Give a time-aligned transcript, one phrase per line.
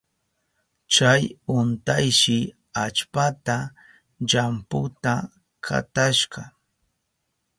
[0.93, 1.21] Chay
[1.57, 2.37] untayshi
[2.83, 3.57] allpata
[4.29, 5.13] llamputa
[5.65, 6.41] katashka.